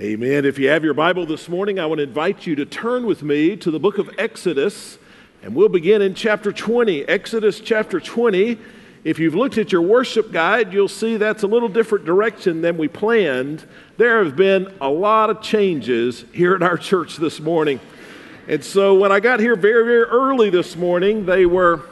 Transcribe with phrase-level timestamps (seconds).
[0.00, 0.44] Amen.
[0.44, 3.22] If you have your Bible this morning, I want to invite you to turn with
[3.22, 4.98] me to the book of Exodus,
[5.40, 7.04] and we'll begin in chapter 20.
[7.04, 8.58] Exodus chapter 20.
[9.04, 12.76] If you've looked at your worship guide, you'll see that's a little different direction than
[12.76, 13.68] we planned.
[13.96, 17.78] There have been a lot of changes here at our church this morning.
[18.48, 21.82] And so when I got here very, very early this morning, they were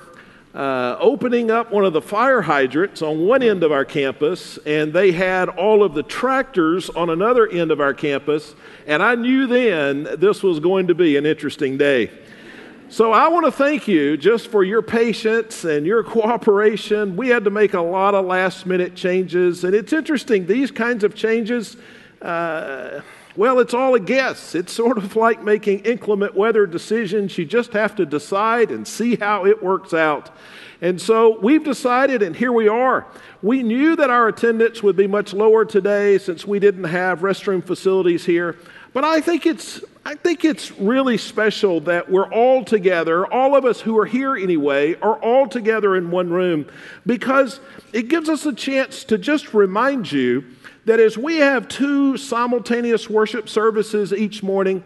[0.55, 4.93] uh, opening up one of the fire hydrants on one end of our campus, and
[4.93, 8.55] they had all of the tractors on another end of our campus.
[8.87, 12.11] And I knew then this was going to be an interesting day.
[12.91, 17.17] So I want to thank you just for your patience and your cooperation.
[17.17, 21.03] We had to make a lot of last minute changes, and it's interesting, these kinds
[21.03, 21.79] of changes.
[22.21, 23.01] Uh,
[23.37, 24.55] well, it's all a guess.
[24.55, 27.37] It's sort of like making inclement weather decisions.
[27.39, 30.31] You just have to decide and see how it works out.
[30.83, 33.07] And so we've decided, and here we are.
[33.41, 37.65] We knew that our attendance would be much lower today since we didn't have restroom
[37.65, 38.59] facilities here.
[38.93, 43.65] But I think it's I think it's really special that we're all together, all of
[43.65, 46.67] us who are here anyway, are all together in one room
[47.07, 47.61] because
[47.93, 50.45] it gives us a chance to just remind you
[50.85, 54.83] that as we have two simultaneous worship services each morning,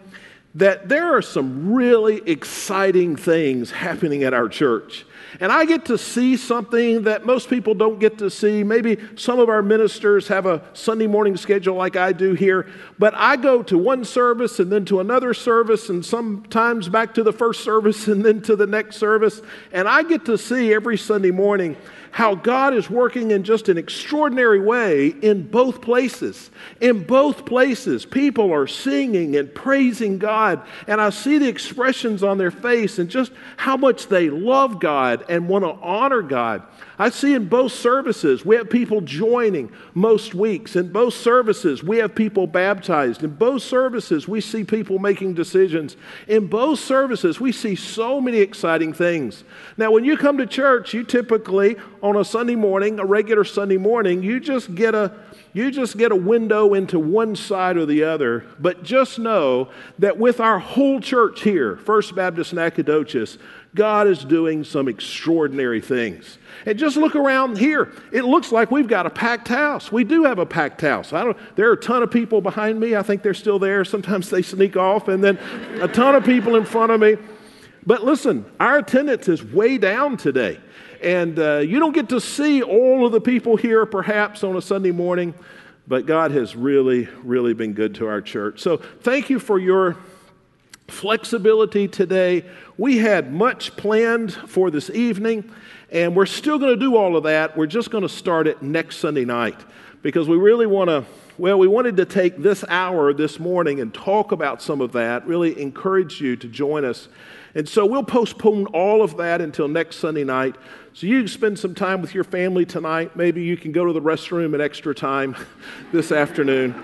[0.57, 5.05] that there are some really exciting things happening at our church.
[5.39, 8.65] And I get to see something that most people don't get to see.
[8.65, 13.13] Maybe some of our ministers have a Sunday morning schedule like I do here, but
[13.15, 17.35] I go to one service and then to another service, and sometimes back to the
[17.35, 19.43] first service and then to the next service.
[19.73, 21.77] And I get to see every Sunday morning
[22.17, 26.51] how God is working in just an extraordinary way in both places.
[26.81, 32.39] In both places, people are singing and praising God, and I see the expressions on
[32.39, 36.63] their face and just how much they love God and want to honor God.
[36.99, 40.77] I see in both services, we have people joining most weeks.
[40.77, 43.23] In both services, we have people baptized.
[43.23, 45.97] In both services, we see people making decisions.
[46.27, 49.45] In both services, we see so many exciting things.
[49.77, 53.77] Now, when you come to church, you typically, on a Sunday morning, a regular Sunday
[53.77, 55.13] morning, you just get a
[55.57, 60.19] you just get a window into one side or the other, but just know that
[60.19, 63.39] with our whole church here, First Baptist Nacogdoches,
[63.77, 66.39] God is doing some extraordinary things.
[66.65, 67.93] And just look around here.
[68.11, 69.93] It looks like we've got a packed house.
[69.93, 71.13] We do have a packed house.
[71.13, 72.97] I don't, there are a ton of people behind me.
[72.97, 73.85] I think they're still there.
[73.85, 75.37] Sometimes they sneak off, and then
[75.81, 77.17] a ton of people in front of me.
[77.87, 80.59] But listen, our attendance is way down today.
[81.03, 84.63] And uh, you don't get to see all of the people here perhaps on a
[84.63, 85.35] Sunday morning,
[85.87, 88.61] but God has really, really been good to our church.
[88.61, 89.97] So thank you for your
[90.89, 92.45] flexibility today.
[92.79, 95.51] We had much planned for this evening,
[95.91, 97.57] and we're still going to do all of that.
[97.57, 99.59] We're just going to start it next Sunday night
[100.03, 101.05] because we really want to.
[101.39, 105.27] Well, we wanted to take this hour this morning and talk about some of that,
[105.27, 107.09] really encourage you to join us.
[107.55, 110.57] And so we'll postpone all of that until next Sunday night.
[110.95, 113.17] So you can spend some time with your family tonight.
[113.17, 115.37] Maybe you can go to the restroom an extra time
[115.93, 116.75] this afternoon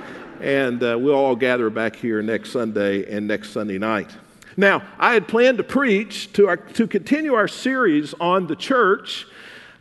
[0.42, 4.10] and uh, we'll all gather back here next Sunday and next Sunday night.
[4.56, 9.26] Now, I had planned to preach to, our, to continue our series on the church,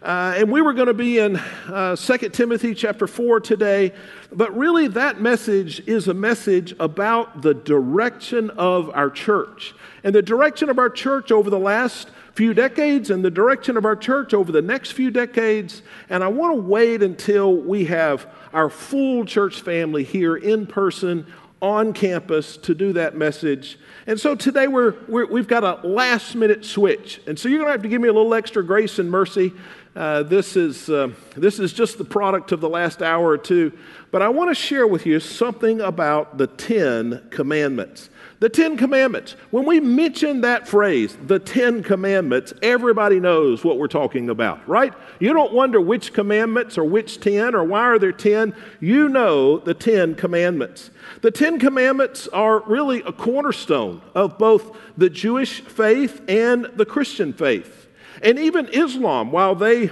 [0.04, 3.92] uh, and we were going to be in uh, 2 Timothy chapter 4 today,
[4.32, 9.74] but really that message is a message about the direction of our church.
[10.04, 13.86] And the direction of our church over the last few decades and the direction of
[13.86, 15.82] our church over the next few decades.
[16.10, 21.26] And I want to wait until we have our full church family here in person
[21.62, 23.78] on campus to do that message.
[24.08, 27.22] And so today we're, we have got a last minute switch.
[27.28, 29.54] And so you're going to have to give me a little extra grace and mercy.
[29.94, 33.78] Uh, this, is, uh, this is just the product of the last hour or two.
[34.10, 38.10] But I want to share with you something about the Ten Commandments.
[38.40, 39.36] The Ten Commandments.
[39.52, 44.94] When we mention that phrase, the Ten Commandments, everybody knows what we're talking about, right?
[45.20, 48.56] You don't wonder which commandments or which ten or why are there ten.
[48.80, 50.90] You know the Ten Commandments.
[51.22, 57.34] The Ten Commandments are really a cornerstone of both the Jewish faith and the Christian
[57.34, 57.81] faith.
[58.22, 59.90] And even Islam, while they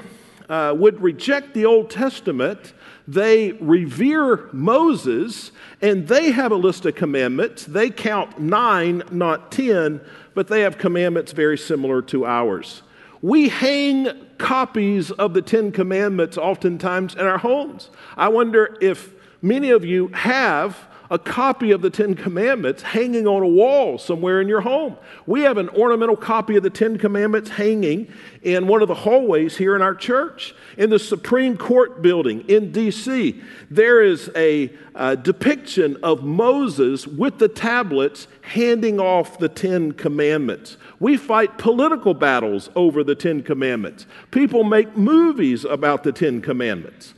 [0.47, 2.73] uh, would reject the Old Testament,
[3.07, 7.65] they revere Moses and they have a list of commandments.
[7.65, 10.01] They count nine, not ten,
[10.35, 12.83] but they have commandments very similar to ours.
[13.21, 17.89] We hang copies of the Ten Commandments oftentimes in our homes.
[18.15, 19.11] I wonder if
[19.41, 24.41] many of you have a copy of the Ten Commandments hanging on a wall somewhere
[24.41, 24.95] in your home.
[25.25, 28.11] We have an ornamental copy of the Ten Commandments hanging
[28.44, 30.53] in one of the hallways here in our church.
[30.77, 33.41] In the Supreme Court building in D.C.,
[33.71, 40.77] there is a, a depiction of Moses with the tablets handing off the Ten Commandments.
[41.00, 44.06] We fight political battles over the Ten Commandments.
[44.29, 47.15] People make movies about the Ten Commandments.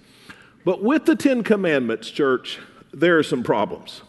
[0.64, 2.60] But with the Ten Commandments, church,
[2.94, 4.02] there are some problems.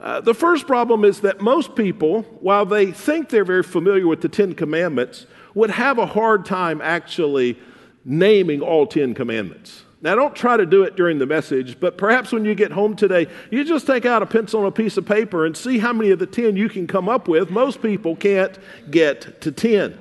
[0.00, 4.22] Uh, the first problem is that most people, while they think they're very familiar with
[4.22, 7.58] the Ten Commandments, would have a hard time actually
[8.04, 9.84] naming all Ten Commandments.
[10.02, 12.96] Now, don't try to do it during the message, but perhaps when you get home
[12.96, 15.92] today, you just take out a pencil and a piece of paper and see how
[15.92, 17.50] many of the 10 you can come up with.
[17.50, 18.58] Most people can't
[18.90, 19.98] get to 10.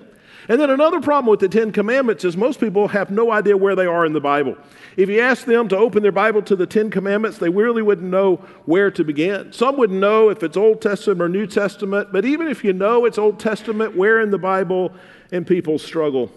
[0.50, 3.76] And then another problem with the Ten Commandments is most people have no idea where
[3.76, 4.58] they are in the Bible.
[4.98, 8.10] If you ask them to open their Bible to the Ten Commandments, they really wouldn't
[8.10, 9.54] know where to begin.
[9.54, 13.06] Some wouldn't know if it's Old Testament or New Testament, but even if you know
[13.06, 14.92] it's Old Testament, where in the Bible,
[15.32, 16.32] and people struggle.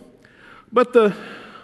[0.70, 1.17] But the,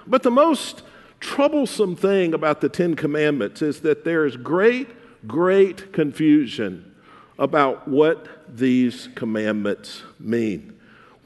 [0.07, 0.83] but the most
[1.21, 4.89] troublesome thing about the Ten Commandments is that there is great,
[5.27, 6.95] great confusion
[7.39, 10.78] about what these commandments mean.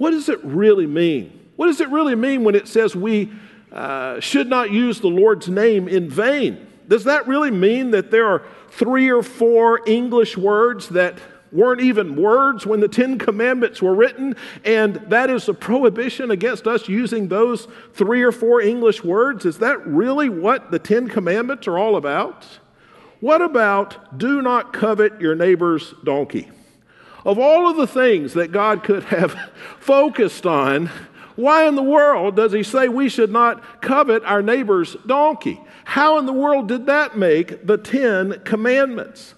[0.03, 1.39] What does it really mean?
[1.55, 3.31] What does it really mean when it says we
[3.71, 6.67] uh, should not use the Lord's name in vain?
[6.89, 11.21] Does that really mean that there are three or four English words that
[11.53, 14.35] weren't even words when the Ten Commandments were written,
[14.65, 19.47] and that is a prohibition against us using those three or four English words?
[19.47, 22.45] Is that really what the Ten Commandments are all about?
[23.21, 26.51] What about do not covet your neighbor's donkey?
[27.25, 29.33] Of all of the things that God could have
[29.79, 30.91] focused on,
[31.37, 35.61] why in the world does he say we should not covet our neighbor's donkey?
[35.85, 39.35] How in the world did that make the Ten Commandments?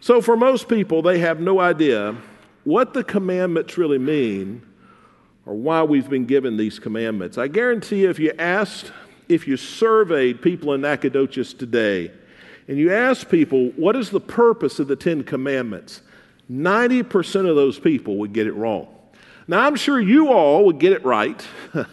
[0.00, 2.16] So, for most people, they have no idea
[2.64, 4.62] what the commandments really mean
[5.46, 7.38] or why we've been given these commandments.
[7.38, 8.92] I guarantee you, if you asked,
[9.28, 12.10] if you surveyed people in Nacogdoches today,
[12.66, 16.02] and you asked people, what is the purpose of the Ten Commandments?
[16.50, 18.88] 90% of those people would get it wrong.
[19.46, 21.46] Now, I'm sure you all would get it right,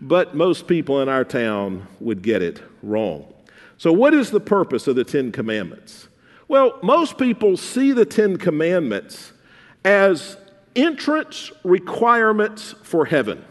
[0.00, 3.32] but most people in our town would get it wrong.
[3.76, 6.08] So, what is the purpose of the Ten Commandments?
[6.46, 9.32] Well, most people see the Ten Commandments
[9.84, 10.36] as
[10.76, 13.44] entrance requirements for heaven.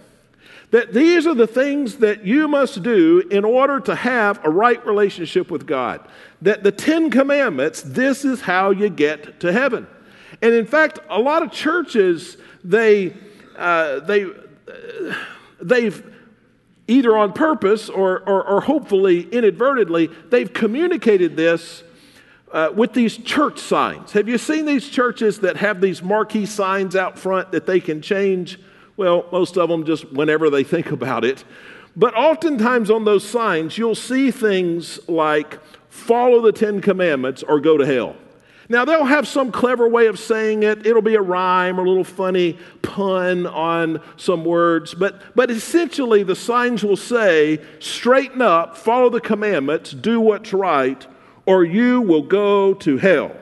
[0.72, 4.86] That these are the things that you must do in order to have a right
[4.86, 6.08] relationship with God.
[6.42, 9.88] That the Ten Commandments, this is how you get to heaven.
[10.42, 13.14] And in fact, a lot of churches, they,
[13.58, 14.30] uh, they, uh,
[15.62, 16.04] they've
[16.88, 21.84] either on purpose or, or, or, hopefully inadvertently, they've communicated this
[22.52, 24.12] uh, with these church signs.
[24.12, 28.02] Have you seen these churches that have these marquee signs out front that they can
[28.02, 28.60] change?
[28.98, 31.46] Well, most of them just whenever they think about it.
[31.96, 35.60] But oftentimes on those signs, you'll see things like
[35.90, 38.16] follow the Ten Commandments or go to hell.
[38.72, 40.88] Now, they'll have some clever way of saying it.
[40.88, 44.94] It'll be a rhyme or a little funny pun on some words.
[44.94, 51.06] But, but essentially, the signs will say straighten up, follow the commandments, do what's right,
[51.46, 53.36] or you will go to hell.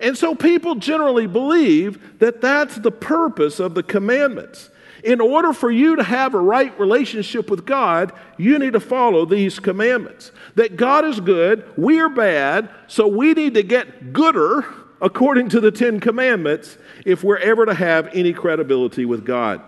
[0.00, 4.70] And so people generally believe that that's the purpose of the commandments.
[5.02, 9.24] In order for you to have a right relationship with God, you need to follow
[9.24, 10.32] these commandments.
[10.56, 14.64] That God is good, we are bad, so we need to get gooder
[15.00, 16.76] according to the Ten Commandments
[17.06, 19.62] if we're ever to have any credibility with God.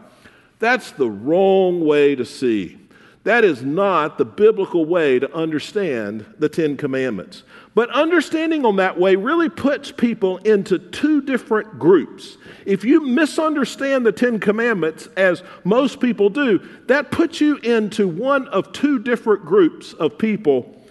[0.59, 2.79] That's the wrong way to see.
[3.25, 7.45] That is not the biblical way to understand the Ten Commandments.
[7.75, 12.37] But understanding them that way really puts people into two different groups.
[12.67, 18.47] If you misunderstand the Ten Commandments, as most people do, that puts you into one
[18.49, 20.87] of two different groups of people.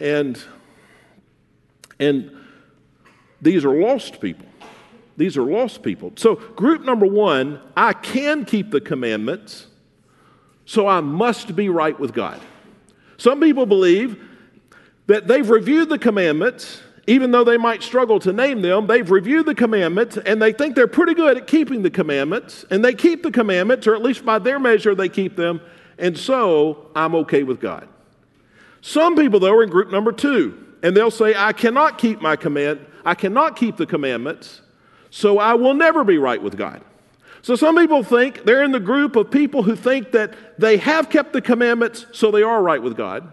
[0.00, 0.42] And,
[2.00, 2.36] and
[3.40, 4.46] these are lost people.
[5.16, 6.12] These are lost people.
[6.16, 9.66] So, group number one, I can keep the commandments,
[10.64, 12.40] so I must be right with God.
[13.18, 14.29] Some people believe
[15.10, 19.44] that they've reviewed the commandments, even though they might struggle to name them, they've reviewed
[19.44, 23.24] the commandments and they think they're pretty good at keeping the commandments, and they keep
[23.24, 25.60] the commandments, or at least by their measure, they keep them,
[25.98, 27.88] and so I'm okay with God.
[28.82, 32.36] Some people, though, are in group number two, and they'll say, I cannot keep my
[32.36, 34.60] command, I cannot keep the commandments,
[35.10, 36.84] so I will never be right with God.
[37.42, 41.10] So some people think they're in the group of people who think that they have
[41.10, 43.32] kept the commandments, so they are right with God.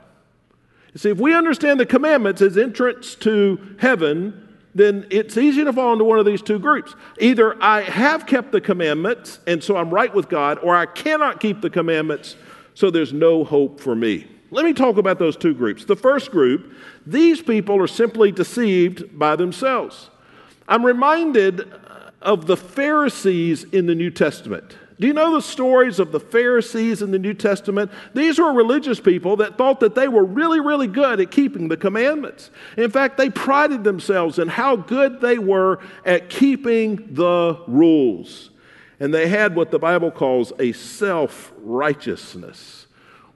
[0.98, 5.94] See, if we understand the commandments as entrance to heaven, then it's easy to fall
[5.94, 6.96] into one of these two groups.
[7.20, 11.40] Either I have kept the commandments, and so I'm right with God, or I cannot
[11.40, 12.36] keep the commandments,
[12.74, 14.28] so there's no hope for me.
[14.50, 15.86] Let me talk about those two groups.
[15.86, 16.74] The first group,
[17.06, 20.10] these people are simply deceived by themselves.
[20.68, 21.72] I'm reminded
[22.24, 24.76] of the Pharisees in the New Testament.
[25.00, 27.92] Do you know the stories of the Pharisees in the New Testament?
[28.16, 31.78] These were religious people that thought that they were really, really good at keeping the
[31.78, 32.50] commandments.
[32.78, 38.50] In fact, they prided themselves in how good they were at keeping the rules.
[39.00, 42.88] And they had what the Bible calls a self righteousness.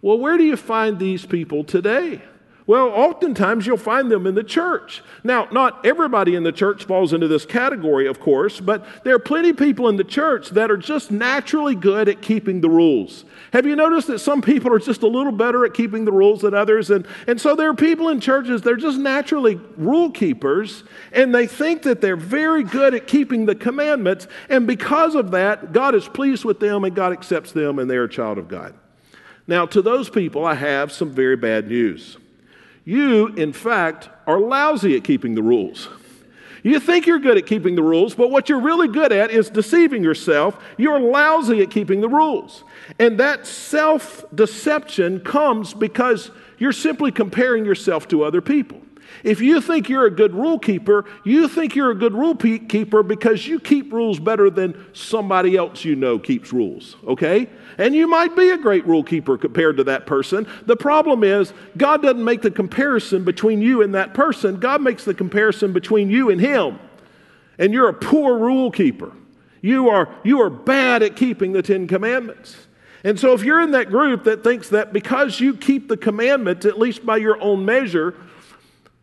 [0.01, 2.23] Well, where do you find these people today?
[2.71, 5.03] Well, oftentimes you'll find them in the church.
[5.25, 9.19] Now, not everybody in the church falls into this category, of course, but there are
[9.19, 13.25] plenty of people in the church that are just naturally good at keeping the rules.
[13.51, 16.43] Have you noticed that some people are just a little better at keeping the rules
[16.43, 16.91] than others?
[16.91, 21.47] And, and so there are people in churches, they're just naturally rule keepers, and they
[21.47, 26.07] think that they're very good at keeping the commandments, and because of that, God is
[26.07, 28.73] pleased with them and God accepts them, and they're a child of God.
[29.45, 32.15] Now, to those people, I have some very bad news.
[32.83, 35.87] You, in fact, are lousy at keeping the rules.
[36.63, 39.49] You think you're good at keeping the rules, but what you're really good at is
[39.49, 40.63] deceiving yourself.
[40.77, 42.63] You're lousy at keeping the rules.
[42.99, 48.80] And that self deception comes because you're simply comparing yourself to other people.
[49.23, 53.03] If you think you're a good rule keeper, you think you're a good rule keeper
[53.03, 57.47] because you keep rules better than somebody else you know keeps rules, okay?
[57.77, 60.47] And you might be a great rule keeper compared to that person.
[60.65, 65.05] The problem is, God doesn't make the comparison between you and that person, God makes
[65.05, 66.79] the comparison between you and Him.
[67.59, 69.11] And you're a poor rule keeper.
[69.61, 72.55] You are, you are bad at keeping the Ten Commandments.
[73.03, 76.65] And so, if you're in that group that thinks that because you keep the commandments,
[76.65, 78.15] at least by your own measure,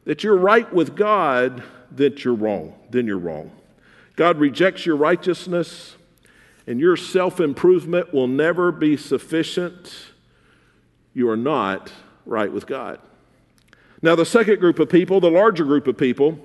[0.09, 1.63] that you're right with God,
[1.93, 2.73] that you're wrong.
[2.89, 3.51] Then you're wrong.
[4.17, 5.97] God rejects your righteousness,
[6.67, 9.93] and your self improvement will never be sufficient.
[11.13, 11.93] You are not
[12.25, 13.01] right with God.
[14.01, 16.39] Now, the second group of people, the larger group of people,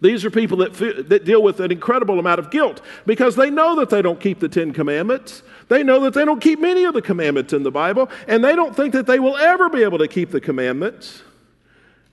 [0.00, 0.72] these are people that,
[1.08, 4.40] that deal with an incredible amount of guilt because they know that they don't keep
[4.40, 5.44] the Ten Commandments.
[5.68, 8.56] They know that they don't keep many of the commandments in the Bible, and they
[8.56, 11.22] don't think that they will ever be able to keep the commandments.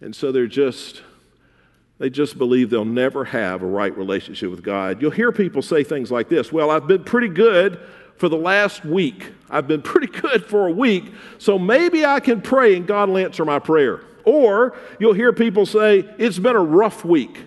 [0.01, 1.01] And so they're just,
[1.97, 5.01] they just believe they'll never have a right relationship with God.
[5.01, 7.79] You'll hear people say things like this Well, I've been pretty good
[8.17, 9.31] for the last week.
[9.49, 13.17] I've been pretty good for a week, so maybe I can pray and God will
[13.17, 14.01] answer my prayer.
[14.25, 17.37] Or you'll hear people say, It's been a rough week.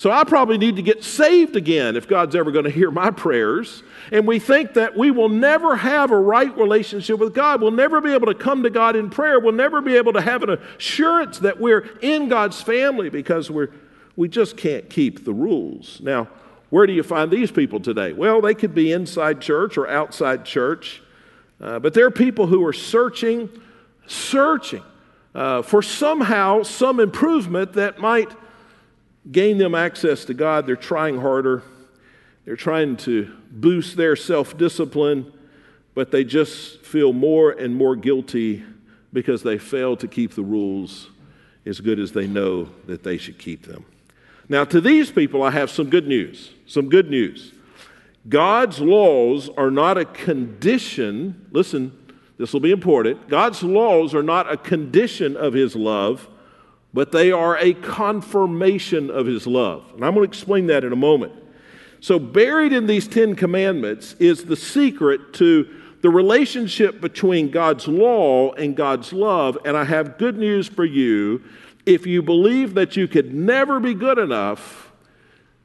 [0.00, 3.10] So I probably need to get saved again if God's ever going to hear my
[3.10, 3.82] prayers.
[4.10, 7.60] And we think that we will never have a right relationship with God.
[7.60, 9.38] We'll never be able to come to God in prayer.
[9.38, 13.68] We'll never be able to have an assurance that we're in God's family because we're,
[14.16, 16.00] we just can't keep the rules.
[16.02, 16.28] Now,
[16.70, 18.14] where do you find these people today?
[18.14, 21.02] Well, they could be inside church or outside church,
[21.60, 23.50] uh, but there are people who are searching,
[24.06, 24.82] searching
[25.34, 28.34] uh, for somehow some improvement that might
[29.30, 31.62] gain them access to God, they're trying harder.
[32.44, 35.32] They're trying to boost their self discipline,
[35.94, 38.64] but they just feel more and more guilty
[39.12, 41.10] because they fail to keep the rules
[41.66, 43.84] as good as they know that they should keep them.
[44.48, 46.50] Now, to these people, I have some good news.
[46.66, 47.52] Some good news.
[48.28, 51.96] God's laws are not a condition, listen,
[52.36, 53.28] this will be important.
[53.28, 56.26] God's laws are not a condition of His love,
[56.92, 59.84] but they are a confirmation of his love.
[59.94, 61.32] And I'm going to explain that in a moment.
[62.00, 65.68] So, buried in these Ten Commandments is the secret to
[66.00, 69.58] the relationship between God's law and God's love.
[69.66, 71.44] And I have good news for you.
[71.84, 74.92] If you believe that you could never be good enough,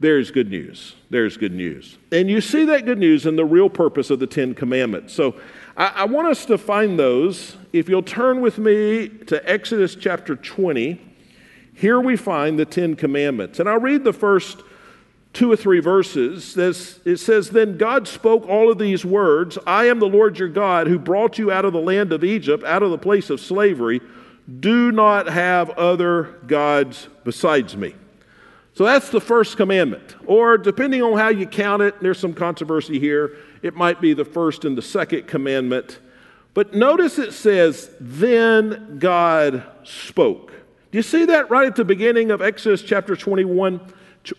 [0.01, 0.95] there's good news.
[1.09, 1.97] There's good news.
[2.11, 5.13] And you see that good news in the real purpose of the Ten Commandments.
[5.13, 5.39] So,
[5.77, 7.55] I, I want us to find those.
[7.71, 11.04] If you'll turn with me to Exodus chapter 20.
[11.75, 13.59] Here we find the Ten Commandments.
[13.59, 14.63] And I'll read the first
[15.33, 16.57] two or three verses.
[16.57, 20.87] It says, Then God spoke all of these words I am the Lord your God
[20.87, 24.01] who brought you out of the land of Egypt, out of the place of slavery.
[24.59, 27.93] Do not have other gods besides me.
[28.73, 30.15] So that's the first commandment.
[30.25, 33.37] Or depending on how you count it, there's some controversy here.
[33.61, 35.99] It might be the first and the second commandment.
[36.53, 40.54] But notice it says, Then God spoke.
[40.95, 43.81] Do you see that right at the beginning of Exodus chapter 21,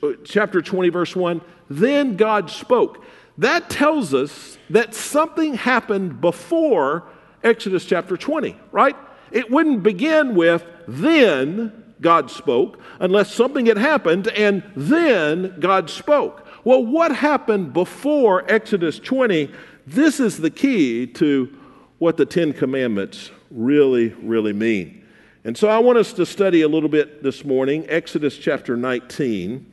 [0.03, 1.43] uh, chapter 20, verse 1?
[1.69, 3.05] Then God spoke.
[3.37, 7.09] That tells us that something happened before
[7.45, 8.97] Exodus chapter 20, right?
[9.31, 16.47] It wouldn't begin with, then God spoke, unless something had happened and then God spoke.
[16.65, 19.51] Well, what happened before Exodus 20?
[19.87, 21.55] This is the key to
[21.99, 25.03] what the Ten Commandments really, really mean.
[25.47, 29.65] And so I want us to study a little bit this morning, Exodus chapter 19.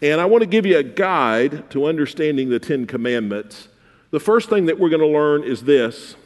[0.00, 3.68] And I want to give you a guide to understanding the Ten Commandments.
[4.12, 6.16] The first thing that we're going to learn is this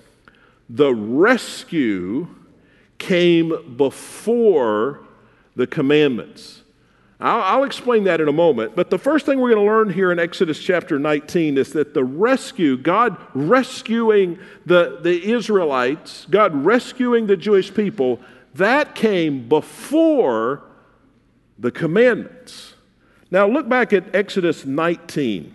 [0.70, 2.28] the rescue
[2.98, 5.00] came before
[5.56, 6.62] the commandments.
[7.18, 8.76] I'll, I'll, explain that in a moment.
[8.76, 11.94] But the first thing we're going to learn here in Exodus chapter 19 is that
[11.94, 18.20] the rescue, God rescuing the, the Israelites, God rescuing the Jewish people,
[18.58, 20.62] that came before
[21.58, 22.74] the commandments.
[23.30, 25.54] Now look back at Exodus 19,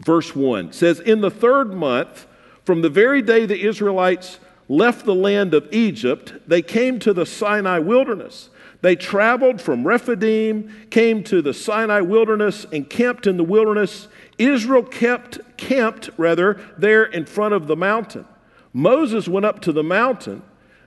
[0.00, 0.68] verse 1.
[0.68, 2.26] It says, In the third month,
[2.64, 4.38] from the very day the Israelites
[4.68, 8.50] left the land of Egypt, they came to the Sinai wilderness.
[8.82, 14.08] They traveled from Rephidim, came to the Sinai wilderness, and camped in the wilderness.
[14.38, 18.26] Israel kept camped rather there in front of the mountain.
[18.72, 20.42] Moses went up to the mountain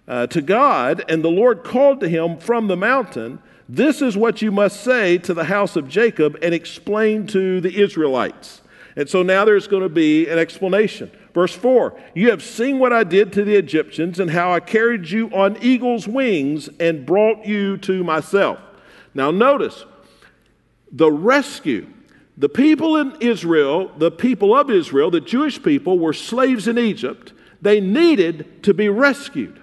[0.08, 3.40] uh, to God, and the Lord called to him from the mountain.
[3.70, 7.82] This is what you must say to the house of Jacob and explain to the
[7.82, 8.62] Israelites.
[8.96, 11.10] And so now there's going to be an explanation.
[11.34, 15.10] Verse 4 You have seen what I did to the Egyptians and how I carried
[15.10, 18.60] you on eagle's wings and brought you to myself.
[19.14, 19.86] Now, notice
[20.92, 21.88] the rescue.
[22.36, 27.32] The people in Israel, the people of Israel, the Jewish people, were slaves in Egypt.
[27.62, 29.60] They needed to be rescued.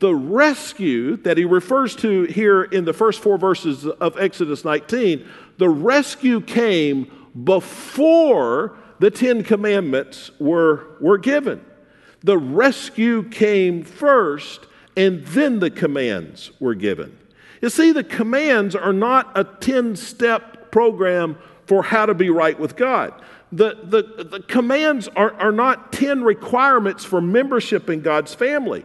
[0.00, 5.28] The rescue that he refers to here in the first four verses of Exodus 19,
[5.58, 11.64] the rescue came before the Ten Commandments were, were given.
[12.22, 14.66] The rescue came first,
[14.96, 17.18] and then the commands were given.
[17.60, 22.58] You see, the commands are not a 10 step program for how to be right
[22.58, 23.12] with God.
[23.52, 28.84] The, the, the commands are, are not 10 requirements for membership in God's family.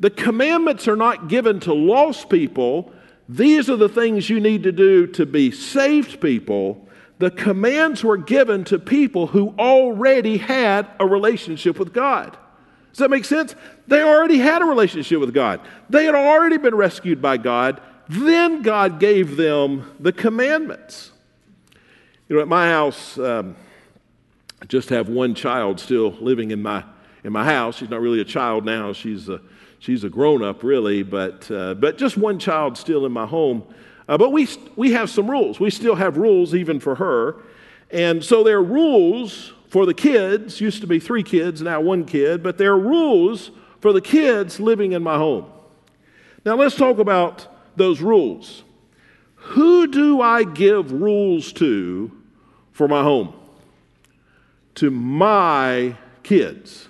[0.00, 2.92] The commandments are not given to lost people.
[3.28, 6.88] These are the things you need to do to be saved people
[7.20, 12.34] the commands were given to people who already had a relationship with God.
[12.92, 13.54] Does that make sense?
[13.86, 15.60] They already had a relationship with God,
[15.90, 17.80] they had already been rescued by God.
[18.08, 21.12] Then God gave them the commandments.
[22.28, 23.54] You know, at my house, um,
[24.60, 26.82] I just have one child still living in my
[27.22, 27.76] in my house.
[27.76, 29.42] She's not really a child now; she's a
[29.80, 31.02] she's a grown up, really.
[31.02, 33.64] But uh, but just one child still in my home.
[34.08, 35.60] Uh, but we, we have some rules.
[35.60, 37.36] We still have rules even for her.
[37.92, 42.04] And so there are rules for the kids, used to be three kids, now one
[42.04, 45.46] kid, but there are rules for the kids living in my home.
[46.44, 48.64] Now let's talk about those rules.
[49.36, 52.10] Who do I give rules to
[52.72, 53.32] for my home?
[54.76, 56.88] To my kids.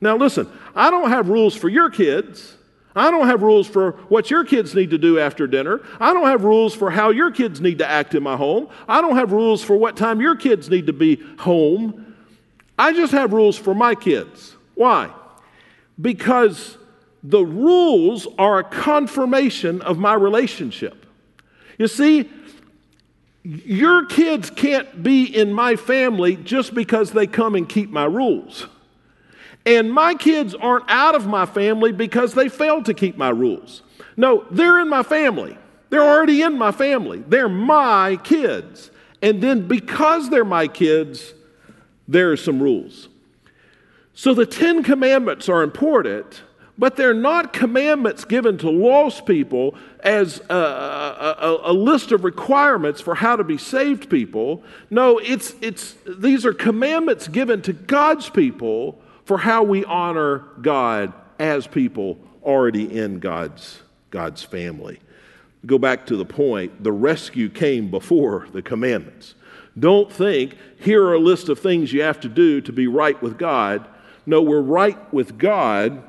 [0.00, 2.56] Now listen, I don't have rules for your kids.
[2.94, 5.82] I don't have rules for what your kids need to do after dinner.
[6.00, 8.68] I don't have rules for how your kids need to act in my home.
[8.88, 12.14] I don't have rules for what time your kids need to be home.
[12.78, 14.56] I just have rules for my kids.
[14.74, 15.10] Why?
[16.00, 16.78] Because
[17.22, 21.04] the rules are a confirmation of my relationship.
[21.78, 22.30] You see,
[23.44, 28.66] your kids can't be in my family just because they come and keep my rules.
[29.66, 33.82] And my kids aren't out of my family because they failed to keep my rules.
[34.16, 35.58] No, they're in my family.
[35.90, 37.24] They're already in my family.
[37.26, 38.90] They're my kids.
[39.20, 41.34] And then because they're my kids,
[42.06, 43.08] there are some rules.
[44.14, 46.42] So the Ten Commandments are important,
[46.78, 53.00] but they're not commandments given to lost people as a, a, a, list of requirements
[53.00, 54.62] for how to be saved people.
[54.90, 61.12] No, it's, it's, these are commandments given to God's people for how we honor God
[61.38, 65.00] as people already in God's, God's family.
[65.66, 69.34] Go back to the point the rescue came before the commandments.
[69.78, 73.20] Don't think, here are a list of things you have to do to be right
[73.20, 73.86] with God.
[74.24, 76.02] No, we're right with God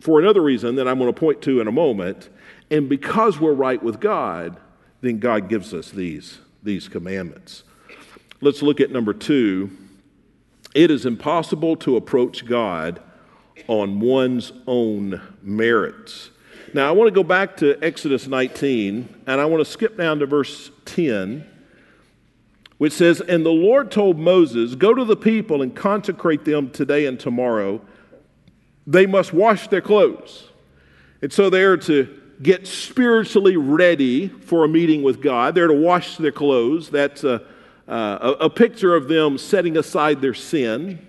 [0.00, 2.30] for another reason that I'm going to point to in a moment.
[2.70, 4.58] And because we're right with God,
[5.02, 7.62] then God gives us these, these commandments.
[8.40, 9.70] Let's look at number two
[10.74, 13.00] it is impossible to approach God
[13.68, 16.30] on one's own merits.
[16.74, 20.18] Now, I want to go back to Exodus 19, and I want to skip down
[20.18, 21.48] to verse 10,
[22.78, 27.06] which says, And the Lord told Moses, Go to the people and consecrate them today
[27.06, 27.80] and tomorrow.
[28.86, 30.48] They must wash their clothes.
[31.22, 35.54] And so they are to get spiritually ready for a meeting with God.
[35.54, 36.90] They're to wash their clothes.
[36.90, 37.42] That's a,
[37.88, 41.06] uh, a, a picture of them setting aside their sin.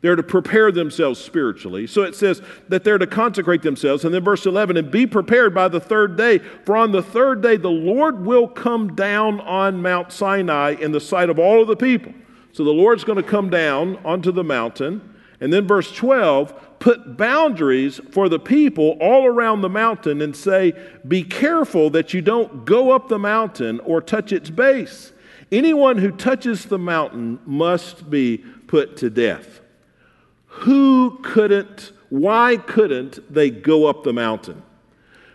[0.00, 1.86] They're to prepare themselves spiritually.
[1.86, 4.04] So it says that they're to consecrate themselves.
[4.04, 7.42] And then verse 11, and be prepared by the third day, for on the third
[7.42, 11.68] day the Lord will come down on Mount Sinai in the sight of all of
[11.68, 12.14] the people.
[12.52, 15.16] So the Lord's going to come down onto the mountain.
[15.40, 20.72] And then verse 12, put boundaries for the people all around the mountain and say,
[21.06, 25.12] Be careful that you don't go up the mountain or touch its base.
[25.50, 29.60] Anyone who touches the mountain must be put to death.
[30.46, 34.62] Who couldn't, why couldn't they go up the mountain?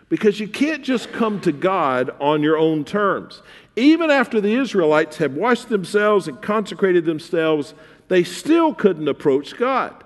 [0.08, 3.42] Because you can't just come to God on your own terms.
[3.74, 7.74] Even after the Israelites had washed themselves and consecrated themselves,
[8.08, 10.04] they still couldn't approach God.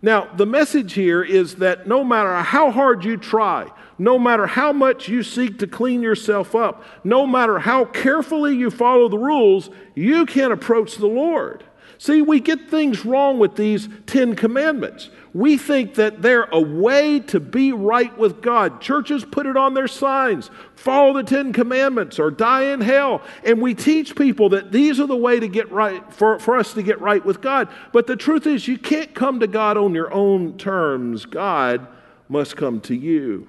[0.00, 3.68] Now, the message here is that no matter how hard you try,
[3.98, 8.70] no matter how much you seek to clean yourself up, no matter how carefully you
[8.70, 11.64] follow the rules, you can't approach the Lord.
[12.00, 15.10] See, we get things wrong with these Ten Commandments.
[15.34, 18.80] We think that they're a way to be right with God.
[18.80, 23.20] Churches put it on their signs follow the Ten Commandments or die in hell.
[23.44, 26.72] And we teach people that these are the way to get right, for, for us
[26.74, 27.68] to get right with God.
[27.92, 31.26] But the truth is, you can't come to God on your own terms.
[31.26, 31.86] God
[32.28, 33.48] must come to you.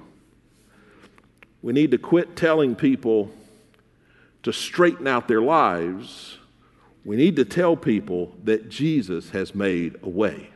[1.61, 3.31] We need to quit telling people
[4.43, 6.39] to straighten out their lives
[7.05, 10.49] we need to tell people that Jesus has made a way.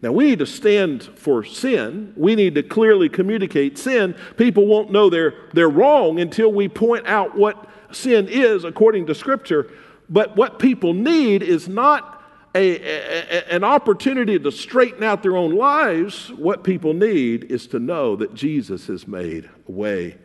[0.00, 2.12] Now, we need to stand for sin.
[2.16, 4.16] We need to clearly communicate sin.
[4.36, 9.14] People won't know they're, they're wrong until we point out what sin is according to
[9.14, 9.70] Scripture.
[10.08, 12.21] But what people need is not
[12.54, 16.30] a, a, an opportunity to straighten out their own lives.
[16.30, 20.18] What people need is to know that Jesus has made a way.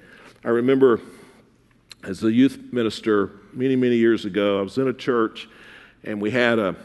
[0.44, 1.02] I remember
[2.04, 4.60] as a youth minister many, many years ago.
[4.60, 5.50] I was in a church
[6.04, 6.76] and we had a,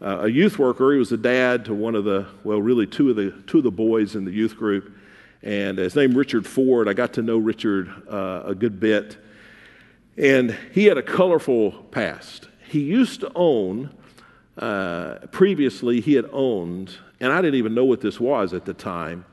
[0.00, 0.92] a youth worker.
[0.92, 3.64] He was a dad to one of the, well, really two of the, two of
[3.64, 4.92] the boys in the youth group.
[5.42, 6.88] And his name Richard Ford.
[6.88, 9.16] I got to know Richard uh, a good bit.
[10.16, 12.48] And he had a colorful past.
[12.68, 13.90] He used to own,
[14.58, 18.74] uh, previously, he had owned, and I didn't even know what this was at the
[18.74, 19.24] time.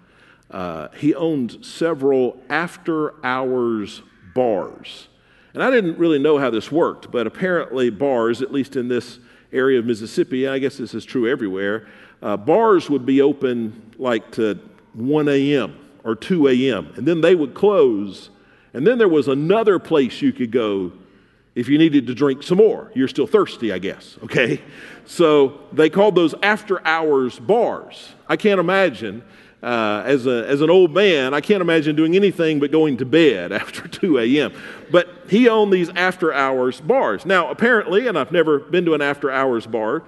[0.49, 4.01] Uh, he owned several after hours
[4.33, 5.07] bars.
[5.53, 9.19] And I didn't really know how this worked, but apparently, bars, at least in this
[9.51, 11.87] area of Mississippi, I guess this is true everywhere,
[12.21, 14.59] uh, bars would be open like to
[14.93, 15.77] 1 a.m.
[16.03, 18.29] or 2 a.m., and then they would close.
[18.73, 20.91] And then there was another place you could go
[21.55, 22.91] if you needed to drink some more.
[22.95, 24.61] You're still thirsty, I guess, okay?
[25.05, 28.13] So they called those after hours bars.
[28.27, 29.23] I can't imagine
[29.61, 33.05] uh, as, a, as an old man, I can't imagine doing anything but going to
[33.05, 34.53] bed after 2 a.m.
[34.91, 37.25] But he owned these after hours bars.
[37.25, 40.03] Now, apparently, and I've never been to an after hours bar,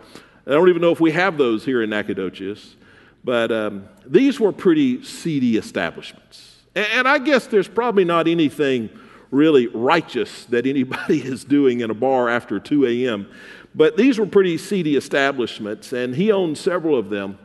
[0.47, 2.75] I don't even know if we have those here in Nacogdoches,
[3.23, 6.55] but um, these were pretty seedy establishments.
[6.73, 8.89] And, and I guess there's probably not anything
[9.31, 13.27] really righteous that anybody is doing in a bar after 2 a.m.
[13.73, 17.39] But these were pretty seedy establishments, and he owned several of them.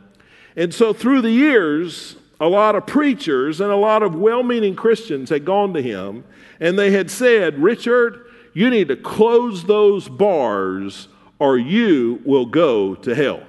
[0.55, 4.75] And so through the years, a lot of preachers and a lot of well meaning
[4.75, 6.23] Christians had gone to him
[6.59, 11.07] and they had said, Richard, you need to close those bars
[11.39, 13.43] or you will go to hell.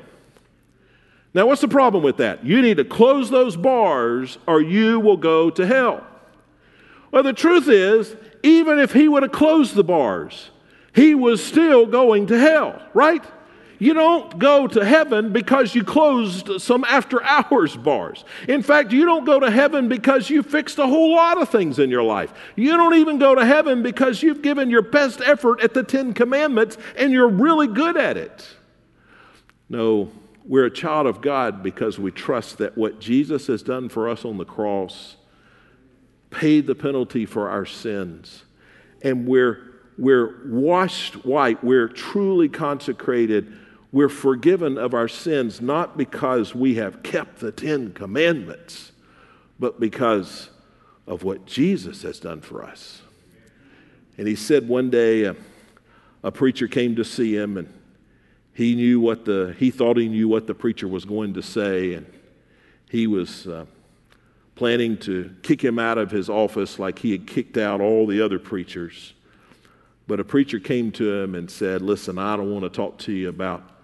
[1.35, 2.44] Now, what's the problem with that?
[2.44, 6.07] You need to close those bars or you will go to hell.
[7.11, 10.51] Well, the truth is, even if he would have closed the bars,
[10.94, 13.24] he was still going to hell, right?
[13.79, 18.24] You don't go to heaven because you closed some after hours bars.
[18.48, 21.79] In fact, you don't go to heaven because you fixed a whole lot of things
[21.79, 22.33] in your life.
[22.57, 26.12] You don't even go to heaven because you've given your best effort at the Ten
[26.12, 28.48] Commandments and you're really good at it.
[29.68, 30.11] No,
[30.44, 34.24] we're a child of God because we trust that what Jesus has done for us
[34.24, 35.16] on the cross
[36.31, 38.45] paid the penalty for our sins.
[39.03, 39.61] And we're,
[39.97, 43.53] we're washed white, we're truly consecrated
[43.91, 48.93] we're forgiven of our sins not because we have kept the Ten Commandments,
[49.59, 50.51] but because
[51.07, 53.01] of what Jesus has done for us.
[54.19, 55.37] And he said one day a,
[56.23, 57.73] a preacher came to see him and
[58.53, 61.95] he knew what the he thought he knew what the preacher was going to say
[61.95, 62.07] and
[62.91, 63.64] he was uh,
[64.59, 68.21] planning to kick him out of his office like he had kicked out all the
[68.21, 69.14] other preachers
[70.07, 73.12] but a preacher came to him and said listen i don't want to talk to
[73.12, 73.79] you about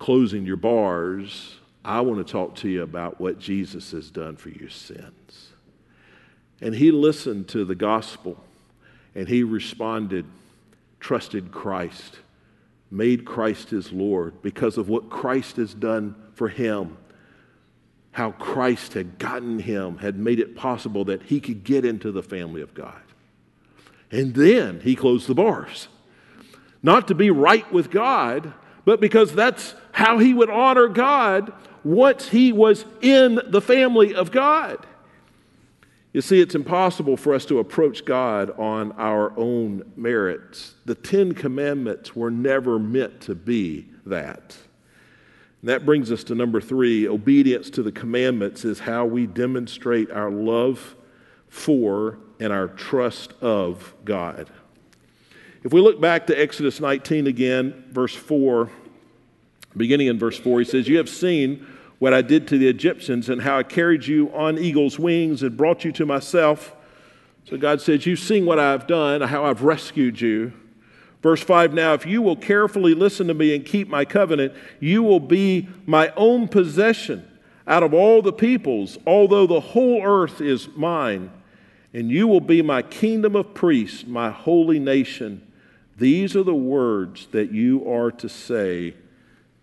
[0.00, 4.48] closing your bars, I want to talk to you about what Jesus has done for
[4.48, 5.50] your sins.
[6.60, 8.42] And he listened to the gospel
[9.14, 10.24] and he responded,
[10.98, 12.18] trusted Christ,
[12.90, 16.96] made Christ his Lord because of what Christ has done for him.
[18.12, 22.22] How Christ had gotten him, had made it possible that he could get into the
[22.22, 23.00] family of God.
[24.10, 25.88] And then he closed the bars.
[26.82, 28.52] Not to be right with God,
[28.84, 31.52] but because that's how he would honor God
[31.84, 34.86] once he was in the family of God.
[36.12, 40.74] You see, it's impossible for us to approach God on our own merits.
[40.84, 44.56] The Ten Commandments were never meant to be that.
[45.60, 50.10] And that brings us to number three obedience to the commandments is how we demonstrate
[50.10, 50.96] our love
[51.48, 54.48] for and our trust of God.
[55.62, 58.70] If we look back to Exodus 19 again, verse 4,
[59.76, 61.66] beginning in verse 4, he says, You have seen
[61.98, 65.54] what I did to the Egyptians and how I carried you on eagle's wings and
[65.54, 66.74] brought you to myself.
[67.44, 70.54] So God says, You've seen what I've done, how I've rescued you.
[71.22, 75.02] Verse 5 Now, if you will carefully listen to me and keep my covenant, you
[75.02, 77.26] will be my own possession
[77.66, 81.30] out of all the peoples, although the whole earth is mine.
[81.92, 85.46] And you will be my kingdom of priests, my holy nation.
[85.96, 88.94] These are the words that you are to say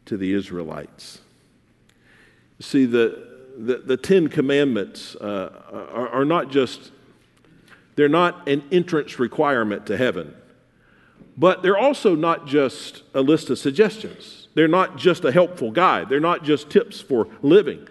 [0.06, 1.22] to the Israelites.
[2.60, 6.92] See, the, the, the Ten Commandments uh, are, are not just,
[7.96, 10.36] they're not an entrance requirement to heaven,
[11.38, 14.48] but they're also not just a list of suggestions.
[14.56, 16.10] They're not just a helpful guide.
[16.10, 17.88] They're not just tips for living.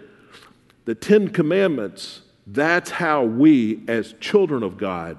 [0.83, 5.17] The Ten Commandments, that's how we, as children of God,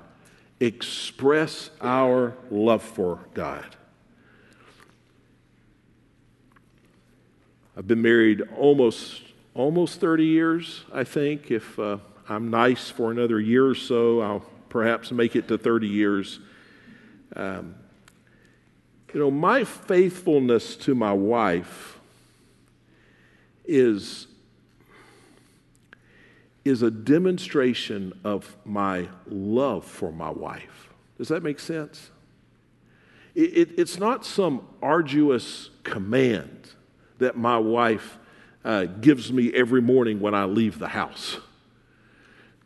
[0.61, 3.77] express our love for God.
[7.77, 9.23] I've been married almost
[9.55, 11.51] almost 30 years, I think.
[11.51, 15.89] If uh, I'm nice for another year or so, I'll perhaps make it to 30
[15.89, 16.41] years.
[17.35, 17.75] Um,
[19.13, 21.99] you know, my faithfulness to my wife
[23.65, 24.27] is,
[26.65, 30.91] is a demonstration of my love for my wife.
[31.17, 32.11] Does that make sense?
[33.35, 36.71] It, it, it's not some arduous command
[37.19, 38.19] that my wife
[38.65, 41.39] uh, gives me every morning when I leave the house.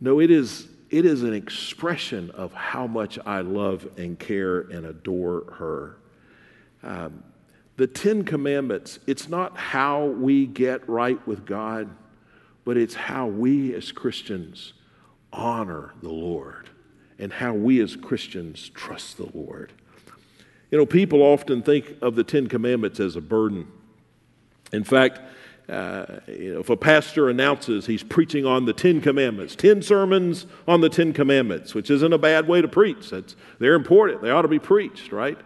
[0.00, 4.84] No, it is, it is an expression of how much I love and care and
[4.84, 5.96] adore her.
[6.82, 7.22] Um,
[7.76, 11.88] the Ten Commandments, it's not how we get right with God,
[12.64, 14.74] but it's how we as Christians
[15.32, 16.68] honor the Lord
[17.18, 19.72] and how we as Christians trust the Lord.
[20.70, 23.66] You know, people often think of the Ten Commandments as a burden.
[24.72, 25.20] In fact,
[25.68, 30.46] uh, you know, if a pastor announces he's preaching on the Ten Commandments, 10 sermons
[30.66, 33.10] on the Ten Commandments, which isn't a bad way to preach.
[33.10, 35.38] That's, they're important, they ought to be preached, right?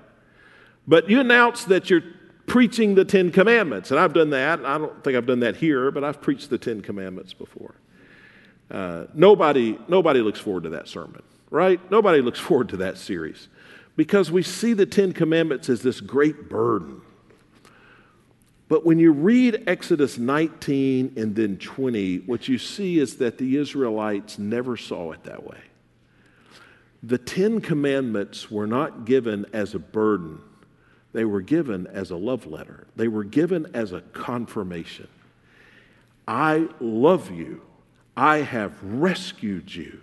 [0.87, 2.03] But you announce that you're
[2.47, 4.65] preaching the Ten Commandments, and I've done that.
[4.65, 7.75] I don't think I've done that here, but I've preached the Ten Commandments before.
[8.71, 11.81] Uh, nobody, nobody looks forward to that sermon, right?
[11.91, 13.49] Nobody looks forward to that series
[13.97, 17.01] because we see the Ten Commandments as this great burden
[18.69, 23.57] but when you read Exodus 19 and then 20, what you see is that the
[23.57, 25.61] Israelites never saw it that way.
[27.03, 30.41] The Ten Commandments were not given as a burden,
[31.17, 35.09] they were given as a love letter, they were given as a confirmation.
[36.29, 37.63] I love you,
[38.15, 40.03] I have rescued you.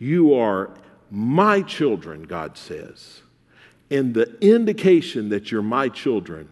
[0.00, 0.70] You are
[1.08, 3.22] my children, God says.
[3.92, 6.48] And the indication that you're my children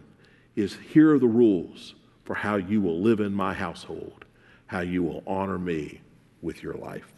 [0.55, 4.23] is here are the rules for how you will live in my household,
[4.67, 5.99] how you will honor me
[6.41, 7.11] with your life.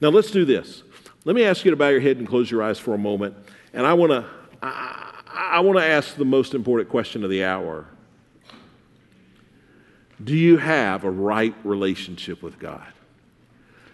[0.00, 0.84] Now let's do this.
[1.24, 3.34] Let me ask you to bow your head and close your eyes for a moment.
[3.72, 5.03] And I want to
[5.54, 7.86] I, want to ask the most important question of the hour.
[10.22, 12.86] Do you have a right relationship with God?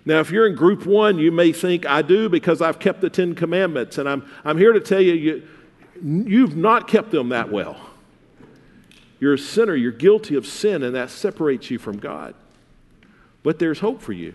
[0.04, 3.10] Now, if you're in group one, you may think, I do because I've kept the
[3.10, 3.98] Ten Commandments.
[3.98, 5.48] And I'm, I'm here to tell you, you,
[6.02, 7.78] you've not kept them that well.
[9.18, 12.34] You're a sinner, you're guilty of sin, and that separates you from God.
[13.42, 14.34] But there's hope for you.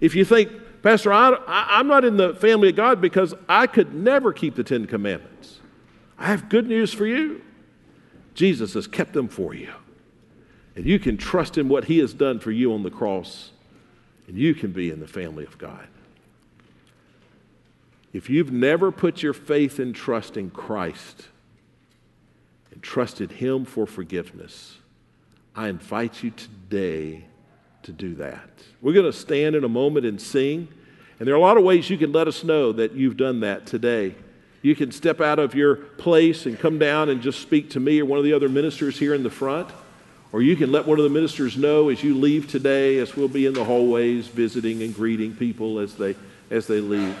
[0.00, 0.50] If you think,
[0.82, 4.64] Pastor, I, am not in the family of God because I could never keep the
[4.64, 5.60] Ten Commandments,
[6.18, 7.42] I have good news for you.
[8.34, 9.72] Jesus has kept them for you.
[10.76, 13.52] And you can trust in what He has done for you on the cross,
[14.26, 15.86] and you can be in the family of God.
[18.12, 21.28] If you've never put your faith and trust in Christ,
[22.72, 24.78] and trusted Him for forgiveness,
[25.54, 27.24] I invite you today
[27.84, 28.50] to do that.
[28.80, 30.68] We're going to stand in a moment and sing.
[31.18, 33.40] And there are a lot of ways you can let us know that you've done
[33.40, 34.16] that today.
[34.64, 38.00] You can step out of your place and come down and just speak to me
[38.00, 39.68] or one of the other ministers here in the front.
[40.32, 43.28] Or you can let one of the ministers know as you leave today, as we'll
[43.28, 46.16] be in the hallways visiting and greeting people as they,
[46.50, 47.14] as they leave.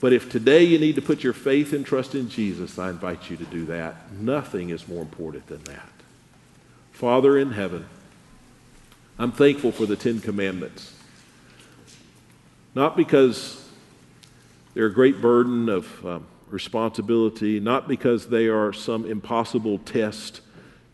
[0.00, 3.30] But if today you need to put your faith and trust in Jesus, I invite
[3.30, 4.12] you to do that.
[4.12, 5.88] Nothing is more important than that.
[6.92, 7.86] Father in heaven,
[9.18, 10.92] I'm thankful for the Ten Commandments.
[12.74, 13.65] Not because
[14.76, 20.42] they're a great burden of um, responsibility, not because they are some impossible test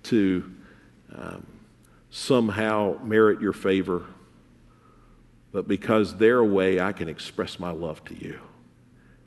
[0.05, 0.49] to
[1.13, 1.45] um,
[2.09, 4.05] somehow merit your favor,
[5.51, 8.39] but because they're a way I can express my love to you.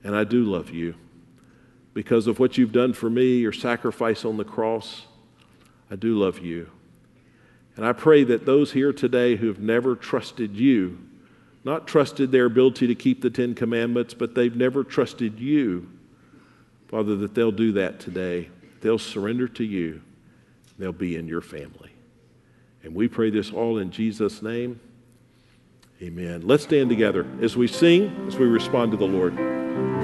[0.06, 0.96] And I do love you
[1.94, 5.02] because of what you've done for me, your sacrifice on the cross.
[5.92, 6.70] I do love you.
[7.76, 10.98] And I pray that those here today who have never trusted you,
[11.66, 15.90] not trusted their ability to keep the Ten Commandments, but they've never trusted you,
[16.88, 18.50] Father, that they'll do that today.
[18.82, 20.02] They'll surrender to you.
[20.78, 21.92] They'll be in your family.
[22.84, 24.80] And we pray this all in Jesus' name.
[26.02, 26.42] Amen.
[26.46, 29.95] Let's stand together as we sing, as we respond to the Lord.